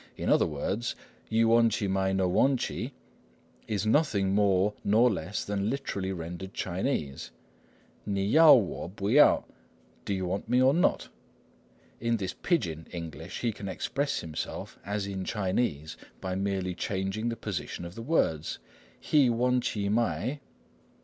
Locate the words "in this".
11.99-12.33